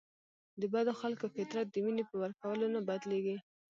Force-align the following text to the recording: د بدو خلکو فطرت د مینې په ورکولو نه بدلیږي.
د 0.61 0.63
بدو 0.73 0.93
خلکو 1.01 1.25
فطرت 1.35 1.67
د 1.69 1.75
مینې 1.85 2.03
په 2.09 2.15
ورکولو 2.23 2.65
نه 2.75 2.79
بدلیږي. 2.87 3.37